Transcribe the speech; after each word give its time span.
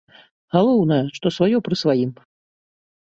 Галоўнае, 0.55 0.99
што 1.17 1.33
сваё 1.37 1.57
пры 1.67 1.75
сваім. 1.83 2.11